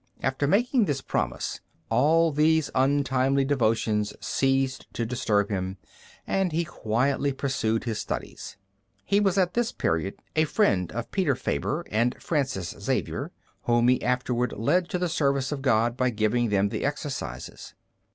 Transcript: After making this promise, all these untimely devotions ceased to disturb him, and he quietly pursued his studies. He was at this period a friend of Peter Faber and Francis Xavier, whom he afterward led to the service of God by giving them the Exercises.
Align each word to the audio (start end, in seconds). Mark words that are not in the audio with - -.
After 0.23 0.47
making 0.47 0.85
this 0.85 0.99
promise, 0.99 1.59
all 1.91 2.31
these 2.31 2.71
untimely 2.73 3.45
devotions 3.45 4.15
ceased 4.19 4.87
to 4.93 5.05
disturb 5.05 5.49
him, 5.51 5.77
and 6.25 6.51
he 6.51 6.65
quietly 6.65 7.31
pursued 7.33 7.83
his 7.83 7.99
studies. 7.99 8.57
He 9.05 9.19
was 9.19 9.37
at 9.37 9.53
this 9.53 9.71
period 9.71 10.15
a 10.35 10.45
friend 10.45 10.91
of 10.91 11.11
Peter 11.11 11.35
Faber 11.35 11.85
and 11.91 12.19
Francis 12.19 12.73
Xavier, 12.79 13.31
whom 13.65 13.89
he 13.89 14.01
afterward 14.01 14.53
led 14.53 14.89
to 14.89 14.97
the 14.97 15.07
service 15.07 15.51
of 15.51 15.61
God 15.61 15.97
by 15.97 16.09
giving 16.09 16.49
them 16.49 16.69
the 16.69 16.83
Exercises. 16.83 17.75